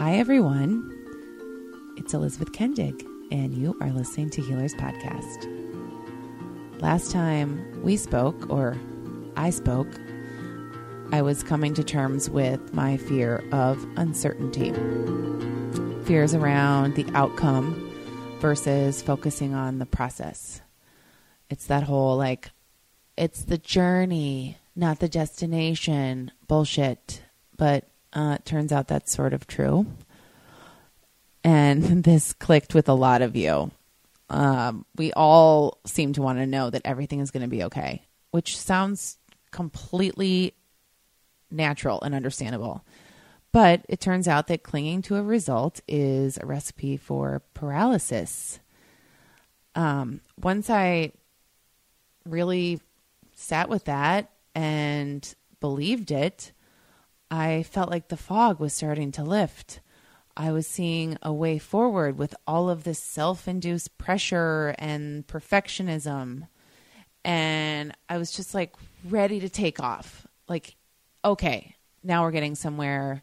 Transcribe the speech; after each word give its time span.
Hi, 0.00 0.14
everyone. 0.14 0.90
It's 1.98 2.14
Elizabeth 2.14 2.52
Kendig, 2.52 3.06
and 3.30 3.54
you 3.54 3.76
are 3.82 3.90
listening 3.90 4.30
to 4.30 4.40
Healers 4.40 4.72
Podcast. 4.72 5.44
Last 6.80 7.10
time 7.10 7.82
we 7.82 7.98
spoke, 7.98 8.48
or 8.48 8.78
I 9.36 9.50
spoke, 9.50 9.88
I 11.12 11.20
was 11.20 11.42
coming 11.42 11.74
to 11.74 11.84
terms 11.84 12.30
with 12.30 12.72
my 12.72 12.96
fear 12.96 13.44
of 13.52 13.86
uncertainty. 13.98 14.72
Fears 16.06 16.32
around 16.32 16.94
the 16.94 17.04
outcome 17.12 17.92
versus 18.40 19.02
focusing 19.02 19.52
on 19.52 19.80
the 19.80 19.86
process. 19.86 20.62
It's 21.50 21.66
that 21.66 21.82
whole 21.82 22.16
like, 22.16 22.52
it's 23.18 23.44
the 23.44 23.58
journey, 23.58 24.56
not 24.74 25.00
the 25.00 25.10
destination 25.10 26.32
bullshit. 26.48 27.20
But 27.58 27.89
uh, 28.12 28.36
it 28.38 28.44
turns 28.44 28.72
out 28.72 28.88
that's 28.88 29.12
sort 29.12 29.32
of 29.32 29.46
true. 29.46 29.86
And 31.44 31.82
this 32.04 32.32
clicked 32.32 32.74
with 32.74 32.88
a 32.88 32.94
lot 32.94 33.22
of 33.22 33.36
you. 33.36 33.70
Um, 34.28 34.86
we 34.96 35.12
all 35.12 35.78
seem 35.86 36.12
to 36.12 36.22
want 36.22 36.38
to 36.38 36.46
know 36.46 36.70
that 36.70 36.82
everything 36.84 37.20
is 37.20 37.30
going 37.30 37.42
to 37.42 37.48
be 37.48 37.64
okay, 37.64 38.06
which 38.30 38.56
sounds 38.56 39.18
completely 39.50 40.54
natural 41.50 42.00
and 42.02 42.14
understandable. 42.14 42.84
But 43.52 43.84
it 43.88 44.00
turns 44.00 44.28
out 44.28 44.46
that 44.46 44.62
clinging 44.62 45.02
to 45.02 45.16
a 45.16 45.22
result 45.22 45.80
is 45.88 46.38
a 46.38 46.46
recipe 46.46 46.96
for 46.96 47.42
paralysis. 47.54 48.60
Um, 49.74 50.20
once 50.40 50.70
I 50.70 51.12
really 52.24 52.80
sat 53.34 53.68
with 53.68 53.86
that 53.86 54.30
and 54.54 55.34
believed 55.60 56.12
it, 56.12 56.52
I 57.30 57.62
felt 57.62 57.90
like 57.90 58.08
the 58.08 58.16
fog 58.16 58.58
was 58.58 58.74
starting 58.74 59.12
to 59.12 59.22
lift. 59.22 59.80
I 60.36 60.52
was 60.52 60.66
seeing 60.66 61.18
a 61.22 61.32
way 61.32 61.58
forward 61.58 62.18
with 62.18 62.34
all 62.46 62.70
of 62.70 62.84
this 62.84 62.98
self 62.98 63.46
induced 63.46 63.98
pressure 63.98 64.74
and 64.78 65.26
perfectionism. 65.26 66.48
And 67.24 67.94
I 68.08 68.18
was 68.18 68.32
just 68.32 68.54
like 68.54 68.74
ready 69.04 69.40
to 69.40 69.48
take 69.48 69.80
off. 69.80 70.26
Like, 70.48 70.76
okay, 71.24 71.76
now 72.02 72.22
we're 72.22 72.30
getting 72.30 72.54
somewhere. 72.54 73.22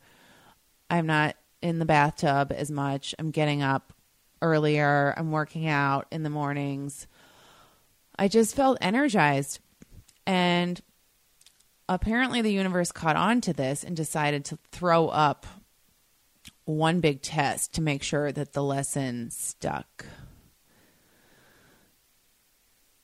I'm 0.89 1.08
not 1.08 1.36
in 1.62 1.80
the 1.80 1.86
bathtub 1.86 2.54
as 2.56 2.70
much. 2.70 3.16
I'm 3.17 3.32
getting 3.32 3.64
up 3.64 3.94
earlier. 4.42 5.14
I'm 5.17 5.32
working 5.32 5.67
out 5.67 6.08
in 6.12 6.23
the 6.23 6.30
mornings. 6.30 7.08
I 8.17 8.28
just 8.28 8.56
felt 8.56 8.78
energized. 8.80 9.60
And 10.26 10.80
apparently 11.90 12.42
the 12.42 12.52
universe 12.52 12.92
caught 12.92 13.16
on 13.16 13.42
to 13.42 13.54
this 13.54 13.84
and 13.84 13.96
decided 13.96 14.46
to 14.46 14.58
throw 14.72 15.08
up 15.08 15.46
one 16.66 17.00
big 17.00 17.22
test 17.22 17.74
to 17.74 17.82
make 17.82 18.04
sure 18.04 18.32
that 18.32 18.54
the 18.54 18.64
lesson 18.64 19.32
stuck. 19.32 20.06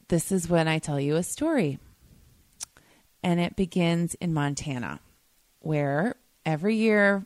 This 0.09 0.31
is 0.31 0.49
when 0.49 0.67
I 0.67 0.79
tell 0.79 0.99
you 0.99 1.15
a 1.15 1.23
story. 1.23 1.79
And 3.23 3.39
it 3.39 3.55
begins 3.55 4.15
in 4.15 4.33
Montana, 4.33 4.99
where 5.59 6.15
every 6.45 6.75
year 6.75 7.25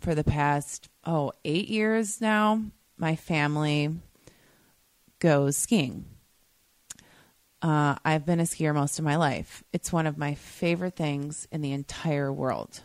for 0.00 0.14
the 0.14 0.24
past, 0.24 0.88
oh, 1.04 1.32
eight 1.44 1.68
years 1.68 2.20
now, 2.20 2.62
my 2.98 3.14
family 3.14 3.94
goes 5.20 5.56
skiing. 5.56 6.04
Uh, 7.66 7.96
I've 8.04 8.24
been 8.24 8.38
a 8.38 8.44
skier 8.44 8.72
most 8.72 9.00
of 9.00 9.04
my 9.04 9.16
life. 9.16 9.64
It's 9.72 9.92
one 9.92 10.06
of 10.06 10.16
my 10.16 10.34
favorite 10.36 10.94
things 10.94 11.48
in 11.50 11.62
the 11.62 11.72
entire 11.72 12.32
world. 12.32 12.80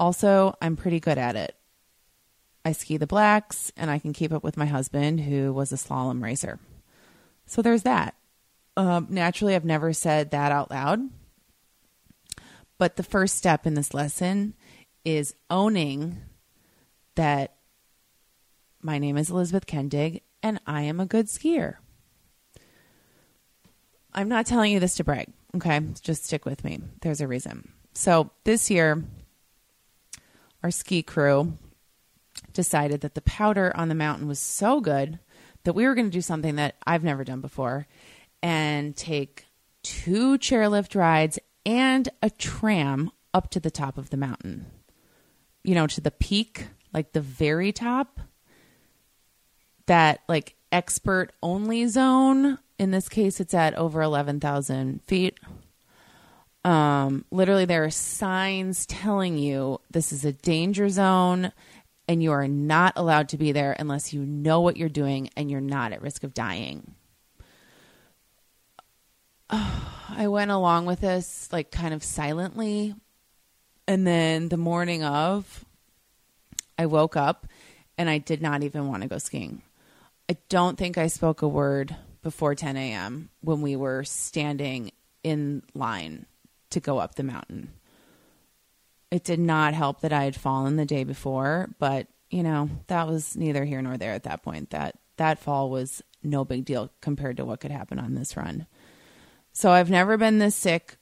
Also, 0.00 0.56
I'm 0.60 0.74
pretty 0.74 0.98
good 0.98 1.16
at 1.16 1.36
it. 1.36 1.54
I 2.64 2.72
ski 2.72 2.96
the 2.96 3.06
blacks 3.06 3.70
and 3.76 3.88
I 3.88 4.00
can 4.00 4.12
keep 4.12 4.32
up 4.32 4.42
with 4.42 4.56
my 4.56 4.66
husband, 4.66 5.20
who 5.20 5.52
was 5.52 5.70
a 5.70 5.76
slalom 5.76 6.20
racer. 6.20 6.58
So 7.46 7.62
there's 7.62 7.84
that. 7.84 8.16
Um, 8.76 9.06
naturally, 9.10 9.54
I've 9.54 9.64
never 9.64 9.92
said 9.92 10.32
that 10.32 10.50
out 10.50 10.72
loud. 10.72 10.98
But 12.78 12.96
the 12.96 13.04
first 13.04 13.36
step 13.36 13.64
in 13.64 13.74
this 13.74 13.94
lesson 13.94 14.54
is 15.04 15.36
owning 15.50 16.18
that 17.14 17.54
my 18.82 18.98
name 18.98 19.16
is 19.16 19.30
Elizabeth 19.30 19.66
Kendig 19.66 20.22
and 20.42 20.60
I 20.66 20.82
am 20.82 20.98
a 20.98 21.06
good 21.06 21.26
skier. 21.26 21.76
I'm 24.18 24.28
not 24.28 24.46
telling 24.46 24.72
you 24.72 24.80
this 24.80 24.96
to 24.96 25.04
brag. 25.04 25.28
Okay. 25.54 25.80
Just 26.02 26.24
stick 26.24 26.44
with 26.44 26.64
me. 26.64 26.80
There's 27.02 27.20
a 27.20 27.28
reason. 27.28 27.70
So 27.94 28.32
this 28.42 28.68
year, 28.68 29.04
our 30.60 30.72
ski 30.72 31.04
crew 31.04 31.52
decided 32.52 33.02
that 33.02 33.14
the 33.14 33.20
powder 33.20 33.72
on 33.76 33.88
the 33.88 33.94
mountain 33.94 34.26
was 34.26 34.40
so 34.40 34.80
good 34.80 35.20
that 35.62 35.74
we 35.74 35.86
were 35.86 35.94
going 35.94 36.08
to 36.08 36.12
do 36.12 36.20
something 36.20 36.56
that 36.56 36.74
I've 36.84 37.04
never 37.04 37.22
done 37.22 37.40
before 37.40 37.86
and 38.42 38.96
take 38.96 39.46
two 39.84 40.36
chairlift 40.36 40.96
rides 40.96 41.38
and 41.64 42.08
a 42.20 42.28
tram 42.28 43.12
up 43.32 43.50
to 43.50 43.60
the 43.60 43.70
top 43.70 43.98
of 43.98 44.10
the 44.10 44.16
mountain. 44.16 44.66
You 45.62 45.76
know, 45.76 45.86
to 45.86 46.00
the 46.00 46.10
peak, 46.10 46.66
like 46.92 47.12
the 47.12 47.20
very 47.20 47.70
top. 47.70 48.18
That 49.86 50.22
like 50.28 50.56
expert 50.72 51.30
only 51.40 51.86
zone 51.86 52.58
in 52.78 52.90
this 52.92 53.08
case, 53.08 53.40
it's 53.40 53.54
at 53.54 53.74
over 53.74 54.02
11,000 54.02 55.02
feet. 55.02 55.38
Um, 56.64 57.24
literally, 57.30 57.64
there 57.64 57.84
are 57.84 57.90
signs 57.90 58.86
telling 58.86 59.38
you 59.38 59.80
this 59.90 60.12
is 60.12 60.24
a 60.24 60.32
danger 60.32 60.88
zone 60.88 61.52
and 62.06 62.22
you 62.22 62.32
are 62.32 62.48
not 62.48 62.94
allowed 62.96 63.28
to 63.30 63.36
be 63.38 63.52
there 63.52 63.76
unless 63.78 64.12
you 64.12 64.24
know 64.24 64.60
what 64.60 64.76
you're 64.76 64.88
doing 64.88 65.30
and 65.36 65.50
you're 65.50 65.60
not 65.60 65.92
at 65.92 66.02
risk 66.02 66.24
of 66.24 66.34
dying. 66.34 66.94
I 69.50 70.26
went 70.28 70.50
along 70.50 70.86
with 70.86 71.00
this, 71.00 71.48
like, 71.52 71.70
kind 71.70 71.94
of 71.94 72.02
silently. 72.02 72.94
And 73.86 74.06
then 74.06 74.48
the 74.48 74.56
morning 74.56 75.04
of, 75.04 75.64
I 76.78 76.86
woke 76.86 77.16
up 77.16 77.46
and 77.96 78.08
I 78.08 78.18
did 78.18 78.42
not 78.42 78.62
even 78.62 78.88
want 78.88 79.02
to 79.02 79.08
go 79.08 79.18
skiing. 79.18 79.62
I 80.30 80.36
don't 80.48 80.76
think 80.76 80.98
I 80.98 81.06
spoke 81.06 81.42
a 81.42 81.48
word 81.48 81.96
before 82.22 82.54
10 82.54 82.76
a.m. 82.76 83.30
when 83.40 83.60
we 83.60 83.76
were 83.76 84.04
standing 84.04 84.90
in 85.22 85.62
line 85.74 86.26
to 86.70 86.80
go 86.80 86.98
up 86.98 87.14
the 87.14 87.22
mountain. 87.22 87.72
It 89.10 89.24
did 89.24 89.40
not 89.40 89.74
help 89.74 90.00
that 90.00 90.12
I 90.12 90.24
had 90.24 90.36
fallen 90.36 90.76
the 90.76 90.84
day 90.84 91.04
before, 91.04 91.70
but 91.78 92.08
you 92.30 92.42
know, 92.42 92.68
that 92.88 93.08
was 93.08 93.36
neither 93.36 93.64
here 93.64 93.80
nor 93.80 93.96
there 93.96 94.12
at 94.12 94.24
that 94.24 94.42
point. 94.42 94.70
That 94.70 94.96
that 95.16 95.38
fall 95.38 95.70
was 95.70 96.02
no 96.22 96.44
big 96.44 96.64
deal 96.64 96.90
compared 97.00 97.38
to 97.38 97.44
what 97.44 97.60
could 97.60 97.70
happen 97.70 97.98
on 97.98 98.14
this 98.14 98.36
run. 98.36 98.66
So 99.52 99.70
I've 99.70 99.90
never 99.90 100.16
been 100.16 100.38
this 100.38 100.54
sick 100.54 100.98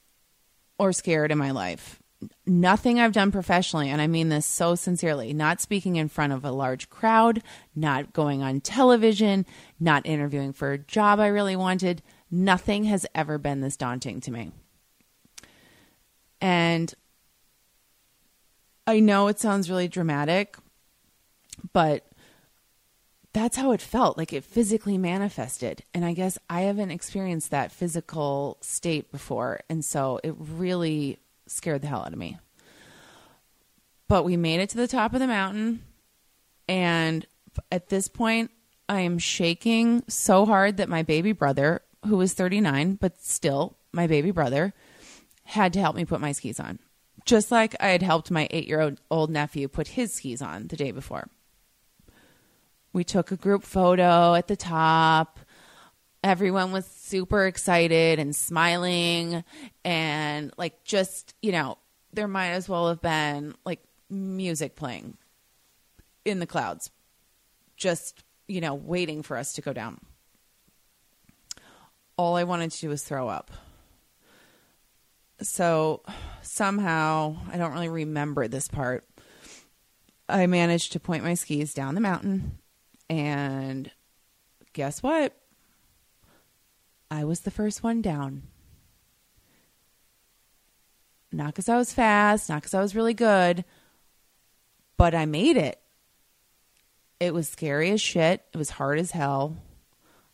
or 0.79 0.93
scared 0.93 1.31
in 1.31 1.37
my 1.37 1.51
life 1.51 2.01
nothing 2.45 2.99
I've 2.99 3.11
done 3.11 3.31
professionally, 3.31 3.89
and 3.89 4.01
I 4.01 4.07
mean 4.07 4.29
this 4.29 4.45
so 4.45 4.75
sincerely, 4.75 5.33
not 5.33 5.61
speaking 5.61 5.97
in 5.97 6.09
front 6.09 6.33
of 6.33 6.43
a 6.43 6.51
large 6.51 6.89
crowd, 6.89 7.43
not 7.75 8.13
going 8.13 8.41
on 8.41 8.61
television, 8.61 9.45
not 9.79 10.05
interviewing 10.05 10.53
for 10.53 10.71
a 10.71 10.77
job 10.77 11.19
I 11.19 11.27
really 11.27 11.55
wanted, 11.55 12.01
nothing 12.31 12.85
has 12.85 13.05
ever 13.13 13.37
been 13.37 13.61
this 13.61 13.77
daunting 13.77 14.19
to 14.21 14.31
me. 14.31 14.51
And 16.41 16.93
I 18.85 18.99
know 18.99 19.27
it 19.27 19.39
sounds 19.39 19.69
really 19.69 19.87
dramatic, 19.87 20.57
but 21.73 22.05
that's 23.33 23.57
how 23.57 23.71
it 23.71 23.81
felt. 23.81 24.17
Like 24.17 24.33
it 24.33 24.43
physically 24.43 24.97
manifested. 24.97 25.83
And 25.93 26.05
I 26.05 26.13
guess 26.13 26.37
I 26.49 26.61
haven't 26.61 26.91
experienced 26.91 27.51
that 27.51 27.71
physical 27.71 28.57
state 28.61 29.11
before. 29.11 29.59
And 29.69 29.83
so 29.83 30.19
it 30.23 30.35
really 30.37 31.19
scared 31.47 31.81
the 31.81 31.87
hell 31.87 32.01
out 32.01 32.13
of 32.13 32.19
me. 32.19 32.37
But 34.07 34.23
we 34.23 34.37
made 34.37 34.59
it 34.59 34.69
to 34.69 34.77
the 34.77 34.87
top 34.87 35.13
of 35.13 35.19
the 35.19 35.27
mountain. 35.27 35.83
And 36.67 37.25
at 37.71 37.89
this 37.89 38.07
point, 38.07 38.51
I 38.89 39.01
am 39.01 39.19
shaking 39.19 40.03
so 40.07 40.45
hard 40.45 40.77
that 40.77 40.89
my 40.89 41.03
baby 41.03 41.33
brother, 41.33 41.81
who 42.05 42.17
was 42.17 42.33
39, 42.33 42.95
but 42.95 43.21
still 43.21 43.77
my 43.91 44.07
baby 44.07 44.31
brother, 44.31 44.73
had 45.43 45.73
to 45.73 45.79
help 45.79 45.95
me 45.95 46.05
put 46.05 46.21
my 46.21 46.31
skis 46.31 46.59
on. 46.59 46.79
Just 47.25 47.51
like 47.51 47.75
I 47.79 47.87
had 47.87 48.01
helped 48.01 48.31
my 48.31 48.47
eight 48.51 48.67
year 48.67 48.79
old 48.79 49.01
old 49.11 49.29
nephew 49.29 49.67
put 49.67 49.89
his 49.89 50.13
skis 50.13 50.41
on 50.41 50.67
the 50.67 50.77
day 50.77 50.91
before. 50.91 51.27
We 52.93 53.03
took 53.03 53.31
a 53.31 53.37
group 53.37 53.63
photo 53.63 54.33
at 54.33 54.47
the 54.47 54.55
top 54.55 55.39
everyone 56.23 56.71
was 56.71 56.85
super 56.85 57.45
excited 57.45 58.19
and 58.19 58.35
smiling 58.35 59.43
and 59.83 60.51
like 60.57 60.83
just 60.83 61.33
you 61.41 61.51
know 61.51 61.77
there 62.13 62.27
might 62.27 62.49
as 62.49 62.67
well 62.67 62.89
have 62.89 63.01
been 63.01 63.53
like 63.65 63.81
music 64.09 64.75
playing 64.75 65.17
in 66.25 66.39
the 66.39 66.47
clouds 66.47 66.89
just 67.75 68.23
you 68.47 68.61
know 68.61 68.73
waiting 68.73 69.23
for 69.23 69.37
us 69.37 69.53
to 69.53 69.61
go 69.61 69.73
down. 69.73 69.99
All 72.17 72.35
i 72.35 72.43
wanted 72.43 72.71
to 72.71 72.79
do 72.79 72.89
was 72.89 73.03
throw 73.03 73.27
up. 73.27 73.51
So 75.41 76.01
somehow 76.41 77.37
i 77.51 77.57
don't 77.57 77.73
really 77.73 77.89
remember 77.89 78.47
this 78.47 78.67
part. 78.67 79.07
I 80.27 80.47
managed 80.47 80.91
to 80.93 80.99
point 80.99 81.23
my 81.23 81.35
skis 81.35 81.73
down 81.73 81.95
the 81.95 82.01
mountain, 82.01 82.57
and 83.09 83.89
guess 84.73 85.01
what? 85.01 85.33
I 87.09 87.23
was 87.23 87.41
the 87.41 87.51
first 87.51 87.83
one 87.83 88.01
down. 88.01 88.43
Not 91.31 91.47
because 91.47 91.69
I 91.69 91.77
was 91.77 91.93
fast, 91.93 92.49
not 92.49 92.61
because 92.61 92.73
I 92.73 92.81
was 92.81 92.95
really 92.95 93.13
good, 93.13 93.65
but 94.97 95.13
I 95.13 95.25
made 95.25 95.57
it. 95.57 95.79
It 97.19 97.33
was 97.33 97.49
scary 97.49 97.91
as 97.91 98.01
shit. 98.01 98.43
It 98.53 98.57
was 98.57 98.71
hard 98.71 98.99
as 98.99 99.11
hell. 99.11 99.55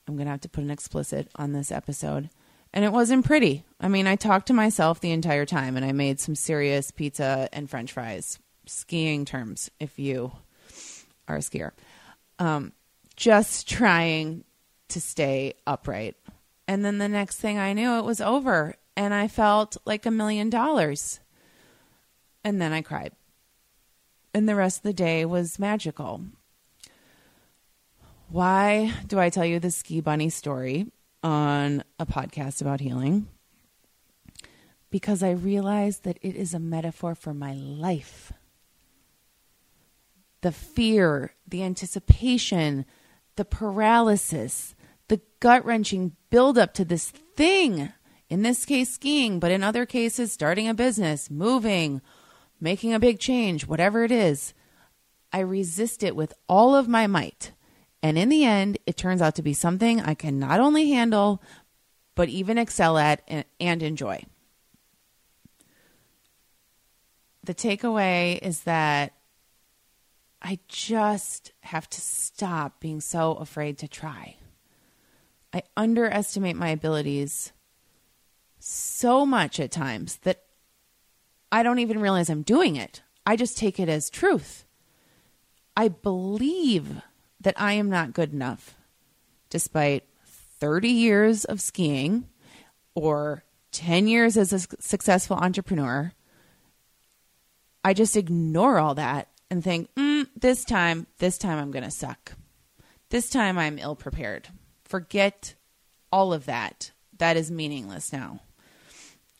I'm 0.08 0.16
going 0.16 0.25
to 0.25 0.31
have 0.31 0.42
to 0.42 0.50
put 0.50 0.64
an 0.64 0.72
explicit 0.72 1.30
on 1.36 1.54
this 1.54 1.72
episode. 1.72 2.30
And 2.74 2.84
it 2.84 2.92
wasn't 2.92 3.25
pretty. 3.25 3.64
I 3.80 3.88
mean, 3.88 4.08
I 4.08 4.16
talked 4.16 4.48
to 4.48 4.54
myself 4.54 5.00
the 5.00 5.12
entire 5.12 5.46
time 5.46 5.78
and 5.78 5.86
I 5.86 5.92
made 5.92 6.20
some 6.20 6.36
serious 6.36 6.92
pizza 6.92 7.48
and 7.54 7.70
french 7.70 7.92
fries, 7.92 8.40
skiing 8.66 9.25
terms, 9.25 9.70
if 9.80 10.00
you 10.00 10.31
are 11.28 11.38
a 11.38 11.40
skier. 11.40 11.72
Um, 12.40 12.74
just 13.16 13.70
trying 13.70 14.44
to 14.90 15.00
stay 15.00 15.54
upright. 15.66 16.16
And 16.74 16.84
then 16.84 16.98
the 16.98 17.08
next 17.08 17.38
thing 17.38 17.60
I 17.60 17.74
knew, 17.74 18.00
it 18.00 18.04
was 18.04 18.20
over 18.20 18.74
and 18.98 19.14
I 19.14 19.28
felt 19.28 19.78
like 19.86 20.08
a 20.08 20.12
million 20.12 20.50
dollars. 20.50 21.20
And 22.44 22.60
then 22.60 22.74
I 22.74 22.81
cried. 22.81 23.12
And 24.34 24.50
the 24.50 24.56
rest 24.56 24.78
of 24.78 24.81
the 24.84 24.92
day 24.92 25.24
was 25.24 25.60
magical. 25.60 26.22
Why 28.28 28.92
do 29.06 29.20
I 29.20 29.30
tell 29.30 29.46
you 29.46 29.60
the 29.60 29.70
ski 29.70 30.02
bunny 30.02 30.31
story 30.31 30.88
on 31.22 31.84
a 32.00 32.08
podcast 32.08 32.60
about 32.60 32.80
healing? 32.80 33.28
Because 34.90 35.22
I 35.22 35.30
realize 35.30 36.00
that 36.00 36.18
it 36.24 36.36
is 36.36 36.56
a 36.56 36.60
metaphor 36.60 37.14
for 37.14 37.36
my 37.36 37.54
life. 37.54 38.34
The 40.42 40.52
fear, 40.52 41.36
the 41.48 41.62
anticipation, 41.62 42.86
the 43.36 43.46
paralysis, 43.46 44.74
the 45.07 45.21
gut 45.39 45.65
wrenching 45.65 46.15
buildup 46.29 46.73
to 46.75 46.85
this 46.85 47.11
thing. 47.11 47.91
In 48.29 48.41
this 48.41 48.65
case, 48.65 48.89
skiing, 48.89 49.39
but 49.39 49.51
in 49.51 49.63
other 49.63 49.85
cases, 49.85 50.31
starting 50.31 50.67
a 50.67 50.73
business, 50.73 51.29
moving, 51.29 52.01
making 52.59 52.94
a 52.94 53.00
big 53.00 53.19
change, 53.19 53.67
whatever 53.67 54.03
it 54.03 54.11
is. 54.11 54.53
I 55.31 55.39
resist 55.39 56.03
it 56.03 56.15
with 56.15 56.33
all 56.47 56.75
of 56.75 56.88
my 56.88 57.07
might. 57.07 57.51
And 58.01 58.17
in 58.17 58.29
the 58.29 58.45
end, 58.45 58.77
it 58.85 58.97
turns 58.97 59.21
out 59.21 59.35
to 59.35 59.41
be 59.41 59.53
something 59.53 60.01
I 60.01 60.13
can 60.13 60.39
not 60.39 60.59
only 60.59 60.91
handle, 60.91 61.41
but 62.15 62.29
even 62.29 62.57
excel 62.57 62.97
at 62.97 63.21
and, 63.27 63.45
enjoy. 63.81 64.23
The 67.44 67.53
takeaway 67.53 68.39
is 68.41 68.61
that 68.61 69.13
I 70.41 70.59
just 70.67 71.51
have 71.61 71.89
to 71.89 72.01
stop 72.01 72.79
being 72.79 73.01
so 73.01 73.33
afraid 73.33 73.77
to 73.79 73.88
try. 73.88 74.38
I 75.53 75.61
underestimate 75.77 76.55
my 76.55 76.69
abilities 76.69 77.53
so 78.59 79.25
much 79.25 79.59
at 79.59 79.71
times 79.71 80.17
that 80.23 80.44
I 81.51 81.61
don't 81.61 81.79
even 81.79 82.00
realize 82.00 82.29
I'm 82.29 82.41
doing 82.41 82.75
it. 82.75 83.03
I 83.25 83.35
just 83.35 83.57
take 83.57 83.79
it 83.79 83.88
as 83.88 84.09
truth. 84.09 84.65
I 85.77 85.89
believe 85.89 87.01
that 87.39 87.53
I 87.57 87.73
am 87.73 87.89
not 87.89 88.13
good 88.13 88.33
enough, 88.33 88.75
despite 89.50 90.03
30 90.25 90.89
years 90.89 91.45
of 91.45 91.61
skiing 91.61 92.27
or 92.95 93.44
10 93.71 94.07
years 94.07 94.38
as 94.38 94.53
a 94.53 94.59
successful 94.81 95.38
entrepreneur. 95.38 96.13
I 97.83 97.94
just 97.94 98.15
ignore 98.15 98.79
all 98.79 98.95
that 98.95 99.27
and 99.51 99.63
think, 99.63 99.94
mm, 99.95 100.27
this 100.35 100.63
time, 100.63 101.05
this 101.19 101.38
time 101.38 101.59
I'm 101.59 101.71
going 101.71 101.83
to 101.83 101.91
suck. 101.91 102.33
This 103.09 103.29
time 103.29 103.57
I'm 103.57 103.77
ill 103.77 103.95
prepared. 103.95 104.47
Forget 104.94 105.56
all 106.12 106.34
of 106.34 106.45
that. 106.45 106.92
That 107.18 107.36
is 107.36 107.50
meaningless 107.50 108.13
now. 108.13 108.42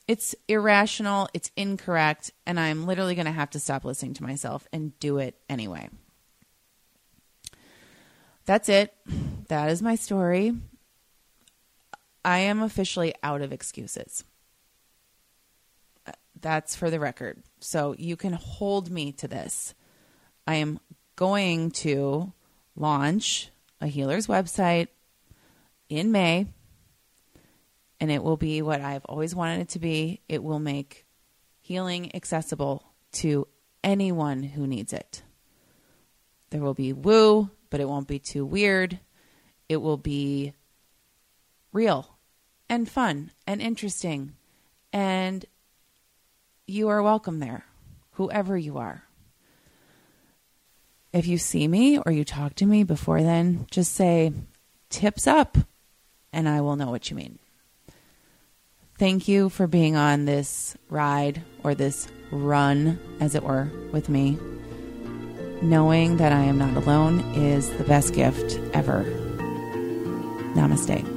It's 0.08 0.34
irrational, 0.48 1.30
it's 1.32 1.52
incorrect, 1.56 2.32
and 2.48 2.60
I'm 2.60 2.88
literally 2.88 3.14
going 3.14 3.28
to 3.28 3.32
have 3.32 3.52
to 3.52 3.60
stop 3.60 3.86
listening 3.86 4.16
to 4.16 4.24
myself 4.24 4.68
and 4.74 5.00
do 5.00 5.20
it 5.20 5.36
anyway. 5.48 5.90
That's 8.46 8.68
it. 8.68 8.96
That 9.50 9.70
is 9.70 9.84
my 9.84 9.94
story. 9.94 10.54
I 12.26 12.40
am 12.40 12.64
officially 12.64 13.14
out 13.22 13.44
of 13.44 13.54
excuses. 13.54 14.24
That's 16.42 16.76
for 16.76 16.90
the 16.90 17.00
record. 17.00 17.44
So 17.60 17.94
you 18.00 18.16
can 18.16 18.34
hold 18.34 18.90
me 18.90 19.12
to 19.12 19.28
this. 19.28 19.76
I 20.48 20.56
am 20.56 20.80
going 21.16 21.70
to 21.86 22.34
launch 22.76 23.52
a 23.80 23.86
healer's 23.86 24.26
website 24.26 24.88
in 25.90 26.12
May, 26.12 26.48
and 28.00 28.12
it 28.12 28.24
will 28.24 28.38
be 28.38 28.62
what 28.62 28.82
I've 28.82 29.06
always 29.06 29.36
wanted 29.36 29.62
it 29.62 29.70
to 29.70 29.80
be. 29.80 30.22
It 30.28 30.44
will 30.44 30.60
make 30.60 31.06
healing 31.62 32.16
accessible 32.16 32.84
to 33.14 33.48
anyone 33.84 34.44
who 34.44 34.68
needs 34.68 34.94
it. 34.94 35.24
There 36.50 36.62
will 36.62 36.74
be 36.74 36.94
woo, 36.94 37.50
but 37.70 37.80
it 37.80 37.88
won't 37.88 38.08
be 38.08 38.20
too 38.20 38.46
weird. 38.46 39.00
It 39.70 39.78
will 39.78 39.98
be 39.98 40.54
real 41.72 42.18
and 42.70 42.88
fun 42.90 43.32
and 43.48 43.62
interesting. 43.62 44.34
And 44.92 45.46
you 46.68 46.90
are 46.90 47.02
welcome 47.02 47.40
there, 47.40 47.66
whoever 48.12 48.58
you 48.58 48.78
are. 48.78 49.04
If 51.12 51.28
you 51.28 51.38
see 51.38 51.68
me 51.68 52.00
or 52.00 52.12
you 52.12 52.24
talk 52.24 52.56
to 52.56 52.66
me 52.66 52.84
before 52.84 53.22
then, 53.22 53.68
just 53.70 53.94
say, 53.94 54.34
tips 54.90 55.28
up, 55.28 55.58
and 56.34 56.50
I 56.50 56.62
will 56.62 56.76
know 56.76 56.90
what 56.90 57.10
you 57.10 57.16
mean. 57.16 57.40
Thank 58.98 59.28
you 59.28 59.50
for 59.50 59.68
being 59.68 59.96
on 59.96 60.26
this 60.26 60.76
ride 60.90 61.42
or 61.64 61.76
this 61.76 62.08
run, 62.32 63.00
as 63.20 63.36
it 63.36 63.44
were, 63.44 63.72
with 63.92 64.10
me 64.10 64.38
knowing 65.64 66.18
that 66.18 66.34
I 66.34 66.42
am 66.42 66.58
not 66.58 66.76
alone 66.76 67.22
is 67.36 67.70
the 67.78 67.84
best 67.86 68.14
gift 68.14 68.60
ever. 68.74 69.04
Namaste. 70.56 71.13